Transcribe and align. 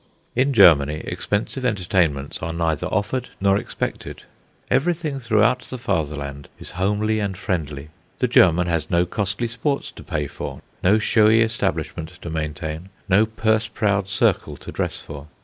In 0.35 0.51
Germany 0.51 1.01
expensive 1.05 1.63
entertainments 1.63 2.39
are 2.41 2.51
neither 2.53 2.87
offered 2.87 3.29
nor 3.39 3.55
expected. 3.59 4.23
Everything 4.71 5.19
throughout 5.19 5.59
the 5.59 5.77
Fatherland 5.77 6.47
is 6.57 6.71
homely 6.71 7.19
and 7.19 7.37
friendly. 7.37 7.89
The 8.17 8.27
German 8.27 8.65
has 8.65 8.89
no 8.89 9.05
costly 9.05 9.47
sports 9.47 9.91
to 9.91 10.01
pay 10.03 10.25
for, 10.25 10.63
no 10.83 10.97
showy 10.97 11.41
establishment 11.43 12.13
to 12.23 12.31
maintain, 12.31 12.89
no 13.07 13.27
purse 13.27 13.67
proud 13.67 14.09
circle 14.09 14.57
to 14.57 14.71
dress 14.71 14.99
for. 14.99 15.27